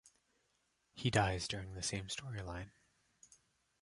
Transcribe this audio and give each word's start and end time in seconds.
He 0.95 1.11
dies 1.11 1.47
during 1.47 1.75
the 1.75 1.83
same 1.83 2.07
storyline. 2.07 2.71